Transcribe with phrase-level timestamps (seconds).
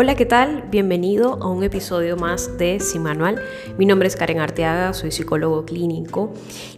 [0.00, 0.62] Hola, ¿qué tal?
[0.70, 3.42] Bienvenido a un episodio más de Sin Manual.
[3.78, 6.32] Mi nombre es Karen Arteaga, soy psicólogo clínico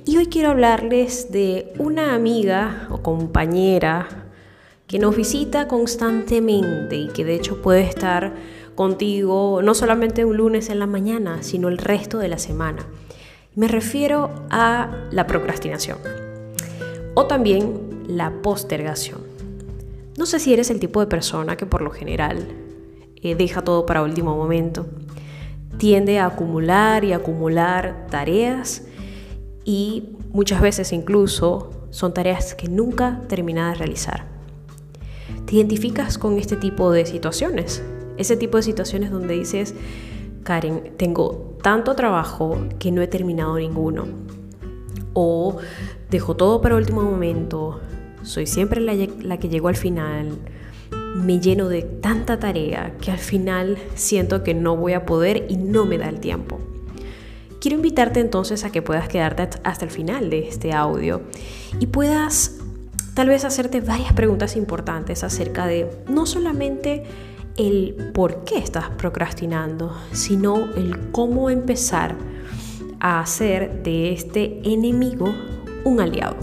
[0.06, 4.08] y hoy quiero hablarles de una amiga o compañera
[4.86, 8.36] que nos visita constantemente y que de hecho puede estar
[8.74, 12.86] contigo no solamente un lunes en la mañana, sino el resto de la semana.
[13.54, 15.98] Me refiero a la procrastinación
[17.12, 19.20] o también la postergación.
[20.16, 22.69] No sé si eres el tipo de persona que por lo general
[23.22, 24.86] eh, deja todo para último momento.
[25.78, 28.84] Tiende a acumular y acumular tareas
[29.64, 34.26] y muchas veces incluso son tareas que nunca termina de realizar.
[35.46, 37.82] ¿Te identificas con este tipo de situaciones?
[38.16, 39.74] Ese tipo de situaciones donde dices,
[40.44, 44.06] Karen, tengo tanto trabajo que no he terminado ninguno.
[45.12, 45.58] O
[46.10, 47.80] dejo todo para último momento,
[48.22, 50.38] soy siempre la, la que llego al final,
[51.16, 55.56] me lleno de tanta tarea que al final siento que no voy a poder y
[55.56, 56.60] no me da el tiempo.
[57.60, 61.22] Quiero invitarte entonces a que puedas quedarte hasta el final de este audio
[61.78, 62.56] y puedas
[63.14, 67.04] tal vez hacerte varias preguntas importantes acerca de no solamente
[67.56, 72.16] el por qué estás procrastinando, sino el cómo empezar
[72.98, 75.34] a hacer de este enemigo
[75.84, 76.36] un aliado.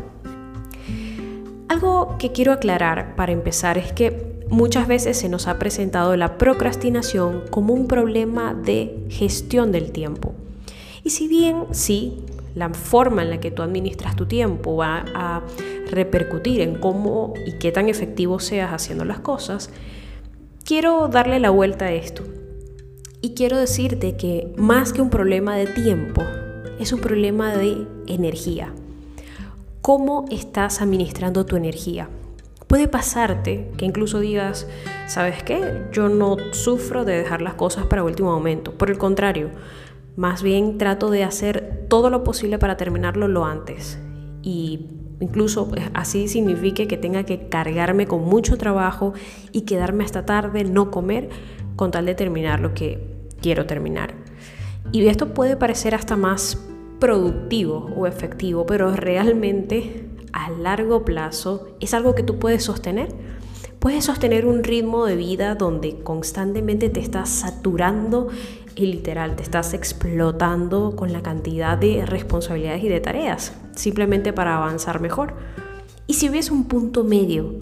[1.67, 6.37] Algo que quiero aclarar para empezar es que Muchas veces se nos ha presentado la
[6.37, 10.33] procrastinación como un problema de gestión del tiempo.
[11.03, 12.23] Y si bien sí,
[12.55, 15.43] la forma en la que tú administras tu tiempo va a
[15.91, 19.69] repercutir en cómo y qué tan efectivo seas haciendo las cosas,
[20.63, 22.23] quiero darle la vuelta a esto.
[23.21, 26.23] Y quiero decirte que más que un problema de tiempo,
[26.79, 28.73] es un problema de energía.
[29.81, 32.09] ¿Cómo estás administrando tu energía?
[32.67, 34.67] Puede pasarte que incluso digas,
[35.07, 35.85] ¿sabes qué?
[35.93, 38.73] Yo no sufro de dejar las cosas para último momento.
[38.73, 39.51] Por el contrario,
[40.17, 43.97] más bien trato de hacer todo lo posible para terminarlo lo antes.
[44.43, 44.87] Y
[45.21, 49.13] incluso pues, así signifique que tenga que cargarme con mucho trabajo
[49.53, 51.29] y quedarme hasta tarde, no comer,
[51.77, 52.99] con tal de terminar lo que
[53.41, 54.13] quiero terminar.
[54.91, 56.67] Y esto puede parecer hasta más
[56.99, 63.09] productivo o efectivo, pero realmente a largo plazo es algo que tú puedes sostener.
[63.79, 68.29] Puedes sostener un ritmo de vida donde constantemente te estás saturando
[68.75, 74.57] y literal te estás explotando con la cantidad de responsabilidades y de tareas, simplemente para
[74.57, 75.33] avanzar mejor.
[76.05, 77.55] Y si hubiese un punto medio,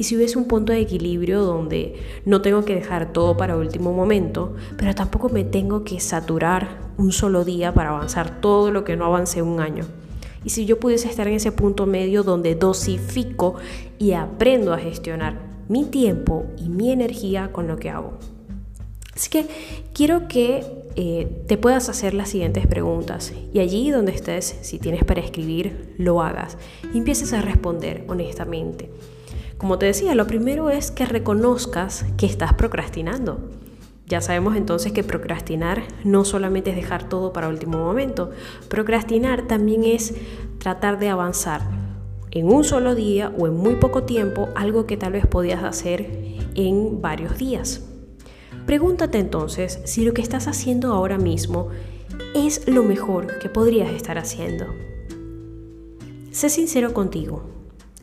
[0.00, 3.92] y si hubiese un punto de equilibrio donde no tengo que dejar todo para último
[3.92, 8.96] momento, pero tampoco me tengo que saturar un solo día para avanzar todo lo que
[8.96, 9.84] no avancé un año.
[10.44, 13.56] Y si yo pudiese estar en ese punto medio donde dosifico
[13.98, 18.14] y aprendo a gestionar mi tiempo y mi energía con lo que hago.
[19.14, 19.46] Así que
[19.92, 20.64] quiero que
[20.96, 25.94] eh, te puedas hacer las siguientes preguntas y allí donde estés, si tienes para escribir,
[25.98, 26.56] lo hagas
[26.92, 28.90] y empieces a responder honestamente.
[29.58, 33.50] Como te decía, lo primero es que reconozcas que estás procrastinando.
[34.10, 38.32] Ya sabemos entonces que procrastinar no solamente es dejar todo para último momento,
[38.68, 40.16] procrastinar también es
[40.58, 41.60] tratar de avanzar
[42.32, 46.10] en un solo día o en muy poco tiempo algo que tal vez podías hacer
[46.56, 47.84] en varios días.
[48.66, 51.68] Pregúntate entonces si lo que estás haciendo ahora mismo
[52.34, 54.66] es lo mejor que podrías estar haciendo.
[56.32, 57.44] Sé sincero contigo,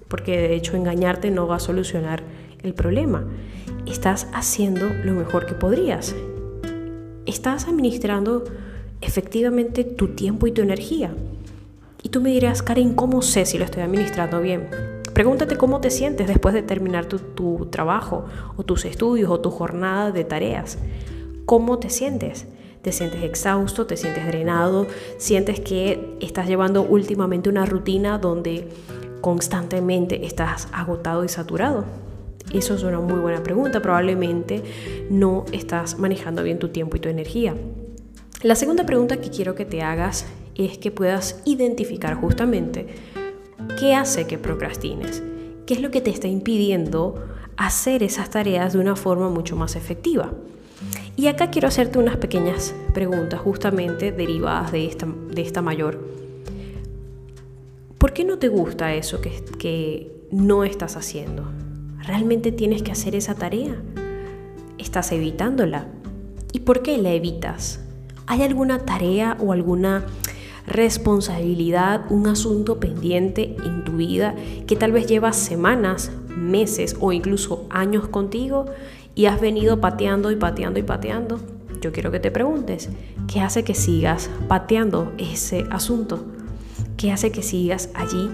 [0.08, 2.24] porque de hecho engañarte no va a solucionar
[2.64, 3.26] el problema
[3.90, 6.16] estás haciendo lo mejor que podrías.
[7.26, 8.44] Estás administrando
[9.02, 11.14] efectivamente tu tiempo y tu energía.
[12.04, 14.70] Y tú me dirás, Karen, ¿cómo sé si lo estoy administrando bien?
[15.14, 18.26] Pregúntate cómo te sientes después de terminar tu, tu trabajo
[18.56, 20.78] o tus estudios o tu jornada de tareas.
[21.46, 22.46] ¿Cómo te sientes?
[22.82, 23.88] ¿Te sientes exhausto?
[23.88, 24.86] ¿Te sientes drenado?
[25.18, 28.70] ¿Sientes que estás llevando últimamente una rutina donde
[29.22, 32.07] constantemente estás agotado y saturado?
[32.52, 33.82] Eso es una muy buena pregunta.
[33.82, 34.64] Probablemente
[35.10, 37.56] no estás manejando bien tu tiempo y tu energía.
[38.44, 42.88] La segunda pregunta que quiero que te hagas es que puedas identificar justamente
[43.80, 45.24] qué hace que procrastines,
[45.66, 47.24] qué es lo que te está impidiendo
[47.58, 50.32] hacer esas tareas de una forma mucho más efectiva.
[51.16, 56.00] Y acá quiero hacerte unas pequeñas preguntas justamente derivadas de esta, de esta mayor.
[57.98, 61.46] ¿Por qué no te gusta eso que, que no estás haciendo?
[62.08, 63.76] ¿Realmente tienes que hacer esa tarea?
[64.78, 65.88] ¿Estás evitándola?
[66.54, 67.82] ¿Y por qué la evitas?
[68.28, 70.06] ¿Hay alguna tarea o alguna
[70.66, 74.36] responsabilidad, un asunto pendiente en tu vida
[74.68, 78.68] que tal vez llevas semanas, meses o incluso años contigo
[79.14, 81.42] y has venido pateando y pateando y pateando,
[81.82, 82.90] yo quiero que te preguntes,
[83.28, 86.24] ¿qué hace que sigas pateando ese asunto?
[86.96, 88.30] ¿Qué hace que sigas allí,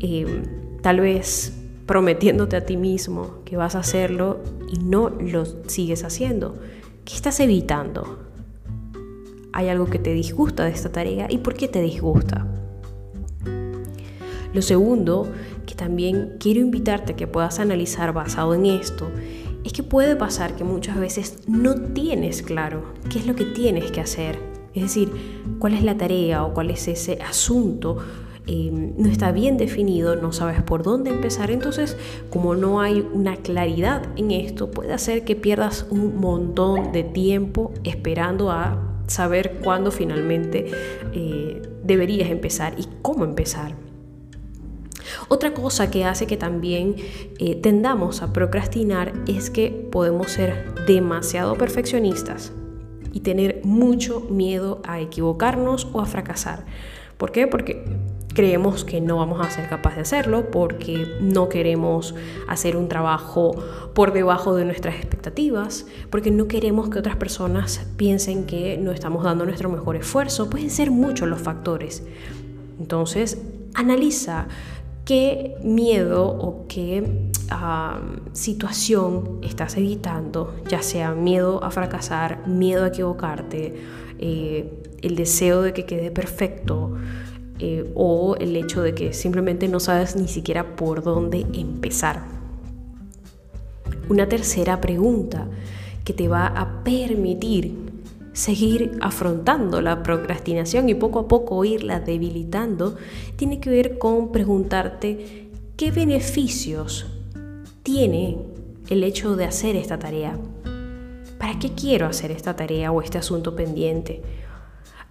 [0.00, 0.42] em,
[0.82, 4.40] tal vez prometiéndote a ti mismo que vas a hacerlo
[4.72, 6.56] y no lo sigues haciendo?
[7.04, 8.18] ¿Qué estás evitando?
[9.52, 12.46] ¿Hay algo que te disgusta de esta tarea y por qué te disgusta?
[14.52, 15.28] Lo segundo
[15.66, 19.10] que también quiero invitarte a que puedas analizar basado en esto
[19.64, 23.90] es que puede pasar que muchas veces no tienes claro qué es lo que tienes
[23.90, 24.38] que hacer.
[24.74, 25.10] Es decir,
[25.58, 27.98] cuál es la tarea o cuál es ese asunto.
[28.46, 31.50] Em, no está bien definido, no sabes por dónde empezar.
[31.50, 31.96] Entonces,
[32.30, 37.72] como no hay una claridad en esto, puede hacer que pierdas un montón de tiempo
[37.84, 40.70] esperando a saber cuándo finalmente
[41.14, 43.74] eh, deberías empezar y cómo empezar.
[45.28, 46.96] Otra cosa que hace que también
[47.38, 52.52] eh, tendamos a procrastinar es que podemos ser demasiado perfeccionistas
[53.12, 56.66] y tener mucho miedo a equivocarnos o a fracasar.
[57.16, 57.46] ¿Por qué?
[57.46, 57.84] Porque
[58.34, 62.14] creemos que no vamos a ser capaces de hacerlo, porque no queremos
[62.48, 63.54] hacer un trabajo
[63.94, 69.24] por debajo de nuestras expectativas, porque no queremos que otras personas piensen que no estamos
[69.24, 70.50] dando nuestro mejor esfuerzo.
[70.50, 72.02] Pueden ser muchos los factores.
[72.78, 73.40] Entonces,
[73.74, 74.48] analiza
[75.04, 77.30] qué miedo o qué
[78.32, 83.74] situación estás evitando, ya sea miedo a fracasar, miedo a equivocarte,
[84.18, 86.96] eh, el deseo de que quede perfecto
[87.58, 92.22] eh, o el hecho de que simplemente no sabes ni siquiera por dónde empezar.
[94.08, 95.48] Una tercera pregunta
[96.04, 97.74] que te va a permitir
[98.34, 102.96] seguir afrontando la procrastinación y poco a poco irla debilitando,
[103.36, 107.06] tiene que ver con preguntarte qué beneficios
[107.82, 108.38] tiene
[108.90, 110.36] el hecho de hacer esta tarea.
[111.38, 114.22] ¿Para qué quiero hacer esta tarea o este asunto pendiente?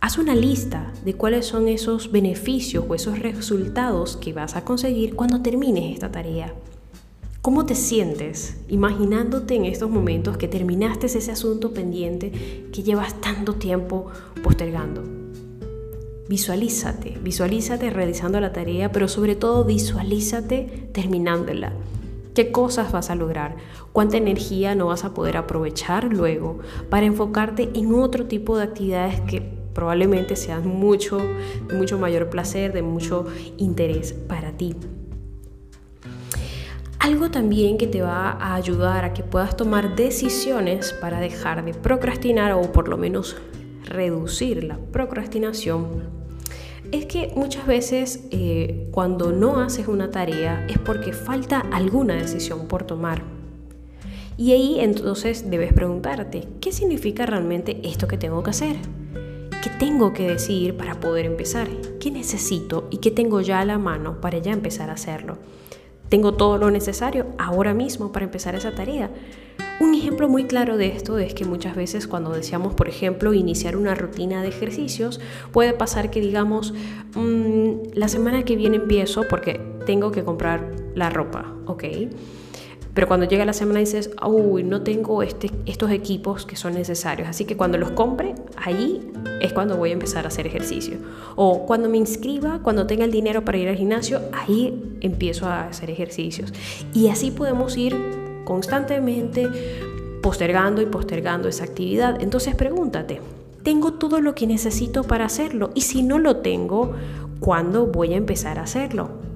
[0.04, 5.16] Haz una lista de cuáles son esos beneficios o esos resultados que vas a conseguir
[5.16, 6.54] cuando termines esta tarea.
[7.42, 12.34] ¿Cómo te sientes imaginándote en estos momentos que terminaste ese asunto pendiente
[12.74, 14.08] que llevas tanto tiempo
[14.44, 15.04] postergando?
[16.28, 21.72] Visualízate, visualízate realizando la tarea, pero sobre todo visualízate terminándola.
[22.36, 23.56] ¿Qué cosas vas a lograr?
[23.94, 26.60] ¿Cuánta energía no vas a poder aprovechar luego
[26.90, 31.20] para enfocarte en otro tipo de actividades que probablemente sean mucho,
[31.68, 33.26] de mucho mayor placer, de mucho
[33.58, 34.76] interés para ti?
[37.00, 41.74] Algo también que te va a ayudar a que puedas tomar decisiones para dejar de
[41.74, 43.36] procrastinar o por lo menos
[43.86, 46.24] reducir la procrastinación
[46.94, 52.68] es que muchas veces eh, cuando no haces una tarea es porque falta alguna decisión
[52.68, 53.24] por tomar.
[54.38, 58.76] Y ahí entonces debes preguntarte, ¿qué significa realmente esto que tengo que hacer?
[59.64, 61.70] ¿Qué tengo que decir para poder empezar?
[61.98, 65.38] ¿Qué necesito y qué tengo ya a la mano para ya empezar a hacerlo?
[66.10, 69.10] Tengo todo lo necesario ahora mismo para empezar esa tarea.
[69.80, 73.78] Un ejemplo muy claro de esto es que muchas veces cuando deseamos, por ejemplo, iniciar
[73.78, 75.22] una rutina de ejercicios,
[75.54, 76.74] puede pasar que digamos,
[77.16, 81.86] mm, la semana que viene empiezo porque tengo que comprar la ropa, ¿ok?
[82.94, 87.28] Pero cuando llega la semana dices, uy, no tengo este, estos equipos que son necesarios.
[87.28, 90.98] Así que cuando los compre, ahí es cuando voy a empezar a hacer ejercicio.
[91.36, 95.68] O cuando me inscriba, cuando tenga el dinero para ir al gimnasio, ahí empiezo a
[95.68, 96.54] hacer ejercicios.
[96.94, 97.96] Y así podemos ir
[98.46, 99.50] constantemente
[100.22, 102.22] postergando y postergando esa actividad.
[102.22, 103.22] Entonces pregúntate,
[103.64, 105.72] ¿tengo todo lo que necesito para hacerlo?
[105.74, 106.94] Y si no lo tengo,
[107.40, 109.33] ¿cuándo voy a empezar a hacerlo?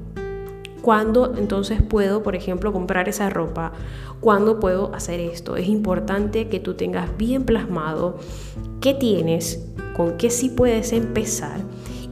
[0.87, 3.73] ¿Cuándo entonces puedo, por ejemplo, comprar esa ropa?
[4.21, 5.57] ¿Cuándo puedo hacer esto?
[5.57, 8.19] Es importante que tú tengas bien plasmado
[8.79, 9.67] qué tienes,
[9.97, 11.59] con qué sí puedes empezar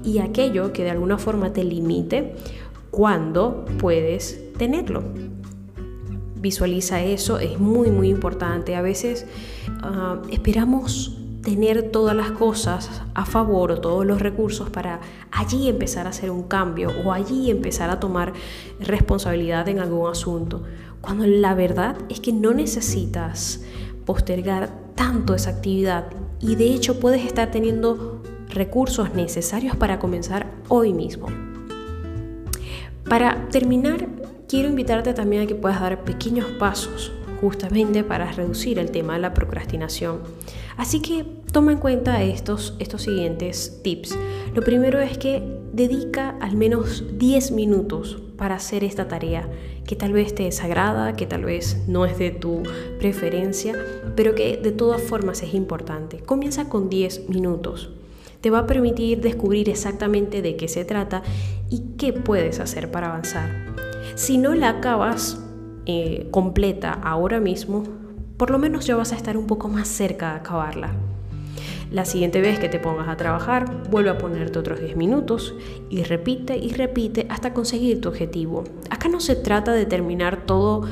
[0.03, 2.35] y aquello que de alguna forma te limite,
[2.91, 5.05] cuándo puedes tenerlo.
[6.35, 8.75] Visualiza eso, es muy muy importante.
[8.75, 9.25] A veces
[9.83, 14.99] ah, esperamos tener todas las cosas a favor o todos los recursos para
[15.31, 18.33] allí empezar a hacer un cambio o allí empezar a tomar
[18.79, 20.63] responsabilidad en algún asunto.
[21.01, 23.63] Cuando la verdad es que no necesitas
[24.05, 26.07] postergar tanto esa actividad
[26.41, 31.27] y de hecho puedes estar teniendo recursos necesarios para comenzar hoy mismo.
[33.07, 34.07] Para terminar,
[34.49, 37.11] quiero invitarte también a que puedas dar pequeños pasos
[37.41, 40.19] justamente para reducir el tema de la procrastinación.
[40.77, 44.17] Así que toma en cuenta estos, estos siguientes tips.
[44.53, 45.41] Lo primero es que
[45.73, 49.49] dedica al menos 10 minutos para hacer esta tarea
[49.85, 52.63] que tal vez te desagrada, que tal vez no es de tu
[52.99, 53.75] preferencia,
[54.15, 56.19] pero que de todas formas es importante.
[56.19, 57.91] Comienza con 10 minutos.
[58.41, 61.23] Te va a permitir descubrir exactamente de qué se trata
[61.69, 63.49] y qué puedes hacer para avanzar.
[64.15, 65.39] Si no la acabas
[65.85, 67.83] eh, completa ahora mismo,
[68.37, 70.91] por lo menos ya vas a estar un poco más cerca de acabarla.
[71.91, 75.55] La siguiente vez que te pongas a trabajar, vuelve a ponerte otros 10 minutos
[75.89, 78.63] y repite y repite hasta conseguir tu objetivo.
[78.89, 80.83] Acá no se trata de terminar todo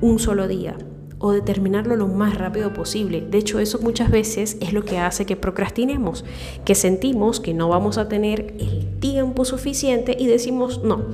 [0.00, 0.76] un solo día
[1.20, 3.20] o de terminarlo lo más rápido posible.
[3.20, 6.24] De hecho, eso muchas veces es lo que hace que procrastinemos,
[6.64, 11.04] que sentimos que no vamos a tener el tiempo suficiente y decimos, no,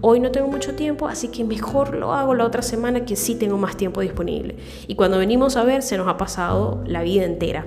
[0.00, 3.34] hoy no tengo mucho tiempo, así que mejor lo hago la otra semana que sí
[3.34, 4.56] tengo más tiempo disponible.
[4.86, 7.66] Y cuando venimos a ver, se nos ha pasado la vida entera.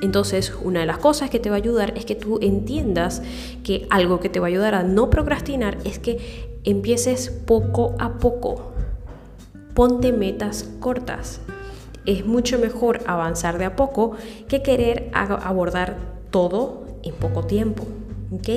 [0.00, 3.22] Entonces, una de las cosas que te va a ayudar es que tú entiendas
[3.64, 8.18] que algo que te va a ayudar a no procrastinar es que empieces poco a
[8.18, 8.72] poco.
[9.74, 11.40] Ponte metas cortas.
[12.06, 14.12] Es mucho mejor avanzar de a poco
[14.48, 15.96] que querer abordar
[16.30, 17.84] todo en poco tiempo.
[18.30, 18.48] ¿ok?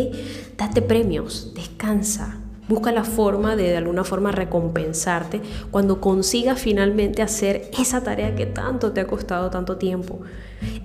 [0.58, 2.41] Date premios, descansa,
[2.72, 8.46] Busca la forma de de alguna forma recompensarte cuando consigas finalmente hacer esa tarea que
[8.46, 10.22] tanto te ha costado tanto tiempo.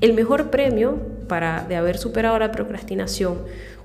[0.01, 3.39] El mejor premio para de haber superado la procrastinación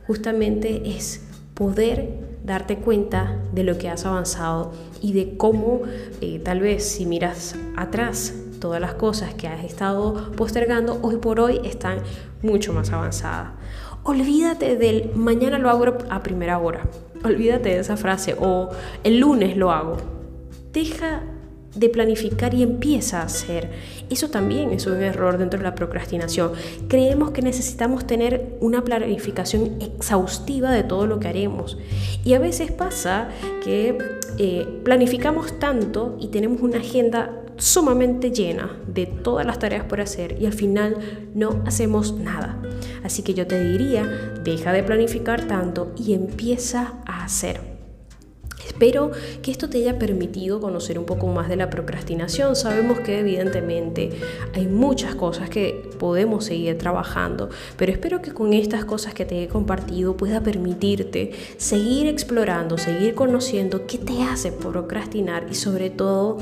[0.07, 1.21] justamente es
[1.53, 2.09] poder
[2.43, 5.81] darte cuenta de lo que has avanzado y de cómo
[6.21, 11.39] eh, tal vez si miras atrás todas las cosas que has estado postergando hoy por
[11.39, 11.99] hoy están
[12.41, 13.49] mucho más avanzadas.
[14.01, 16.81] Olvídate del mañana lo hago a primera hora.
[17.23, 18.69] Olvídate de esa frase o
[19.03, 19.97] el lunes lo hago.
[20.73, 21.23] Deja
[21.75, 23.69] de planificar y empieza a hacer.
[24.09, 26.51] Eso también es un error dentro de la procrastinación.
[26.87, 31.77] Creemos que necesitamos tener una planificación exhaustiva de todo lo que haremos.
[32.25, 33.29] Y a veces pasa
[33.63, 33.97] que
[34.37, 40.41] eh, planificamos tanto y tenemos una agenda sumamente llena de todas las tareas por hacer
[40.41, 40.97] y al final
[41.35, 42.59] no hacemos nada.
[43.03, 44.03] Así que yo te diría,
[44.43, 47.71] deja de planificar tanto y empieza a hacer.
[48.65, 49.11] Espero
[49.43, 52.55] que esto te haya permitido conocer un poco más de la procrastinación.
[52.55, 54.09] Sabemos que evidentemente
[54.55, 59.43] hay muchas cosas que podemos seguir trabajando, pero espero que con estas cosas que te
[59.43, 66.37] he compartido pueda permitirte seguir explorando, seguir conociendo qué te hace procrastinar y sobre todo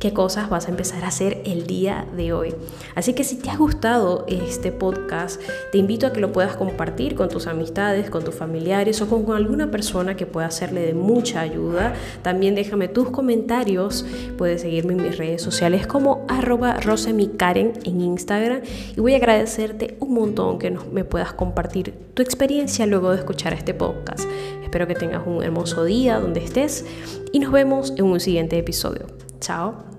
[0.00, 2.54] qué cosas vas a empezar a hacer el día de hoy.
[2.94, 5.40] Así que si te ha gustado este podcast,
[5.70, 9.36] te invito a que lo puedas compartir con tus amistades, con tus familiares o con
[9.36, 11.92] alguna persona que pueda hacerle de mucha ayuda.
[12.22, 14.06] También déjame tus comentarios,
[14.38, 18.62] puedes seguirme en mis redes sociales como arroba rosemicaren en Instagram
[18.96, 23.52] y voy a agradecerte un montón que me puedas compartir tu experiencia luego de escuchar
[23.52, 24.26] este podcast.
[24.62, 26.86] Espero que tengas un hermoso día donde estés
[27.32, 29.06] y nos vemos en un siguiente episodio.
[29.40, 29.89] Chao.